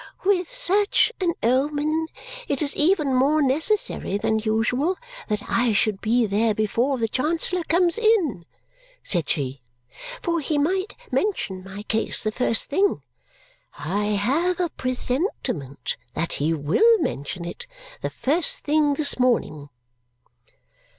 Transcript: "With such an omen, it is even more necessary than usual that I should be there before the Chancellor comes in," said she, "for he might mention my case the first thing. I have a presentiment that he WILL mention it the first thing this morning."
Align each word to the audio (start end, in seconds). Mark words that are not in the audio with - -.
"With 0.25 0.51
such 0.51 1.11
an 1.21 1.35
omen, 1.43 2.07
it 2.47 2.63
is 2.63 2.75
even 2.75 3.13
more 3.13 3.39
necessary 3.39 4.17
than 4.17 4.39
usual 4.39 4.97
that 5.27 5.43
I 5.47 5.73
should 5.73 6.01
be 6.01 6.25
there 6.25 6.55
before 6.55 6.97
the 6.97 7.07
Chancellor 7.07 7.63
comes 7.65 7.99
in," 7.99 8.47
said 9.03 9.29
she, 9.29 9.61
"for 10.23 10.39
he 10.39 10.57
might 10.57 10.95
mention 11.11 11.63
my 11.63 11.83
case 11.83 12.23
the 12.23 12.31
first 12.31 12.67
thing. 12.67 13.03
I 13.77 14.05
have 14.05 14.59
a 14.59 14.69
presentiment 14.69 15.97
that 16.15 16.33
he 16.33 16.51
WILL 16.51 16.97
mention 17.01 17.45
it 17.45 17.67
the 18.01 18.09
first 18.09 18.61
thing 18.63 18.95
this 18.95 19.19
morning." 19.19 19.69